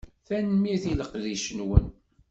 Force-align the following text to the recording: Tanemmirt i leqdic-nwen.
Tanemmirt 0.27 0.85
i 0.91 0.93
leqdic-nwen. 0.99 1.87